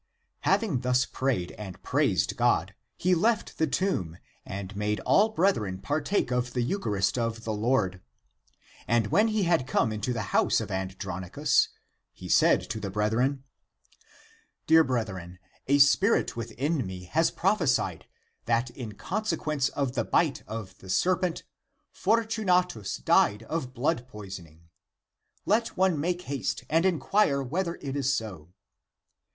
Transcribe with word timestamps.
Having 0.39 0.79
thus 0.81 1.05
prayed 1.05 1.51
and 1.59 1.79
praised 1.83 2.35
God, 2.35 2.73
he 2.97 3.13
left 3.13 3.59
the 3.59 3.67
tomb 3.67 4.17
and 4.43 4.75
made 4.75 4.99
all 5.01 5.29
brethren 5.29 5.77
partake 5.77 6.31
of 6.31 6.53
the 6.53 6.63
eu 6.63 6.79
charist 6.79 7.19
of 7.19 7.43
the 7.43 7.53
Lord. 7.53 8.01
And 8.87 9.11
when 9.11 9.27
he 9.27 9.43
had 9.43 9.67
come 9.67 9.93
into 9.93 10.11
the 10.11 10.23
house 10.33 10.59
of 10.59 10.71
Andronicus, 10.71 11.69
he 12.13 12.27
said 12.27 12.61
to 12.71 12.79
the 12.79 12.89
brethren:" 12.89 13.43
Dear 14.65 14.83
brethren, 14.83 15.37
a 15.67 15.77
spirit 15.77 16.35
within 16.35 16.83
me 16.83 17.03
has 17.03 17.29
prophesied 17.29 18.07
that, 18.45 18.71
in 18.71 18.93
consequence 18.93 19.69
of 19.69 19.93
the 19.93 20.03
bite 20.03 20.41
of 20.47 20.75
the 20.79 20.89
serpent 20.89 21.43
For 21.91 22.23
tunatus 22.25 22.97
died 22.97 23.43
of 23.43 23.75
blood 23.75 24.07
poisoning. 24.07 24.67
Let 25.45 25.77
one 25.77 25.99
make 25.99 26.23
haste 26.23 26.63
and 26.71 26.87
inquire 26.87 27.43
whether 27.43 27.75
it 27.75 27.95
is 27.95 28.11
so 28.11 28.49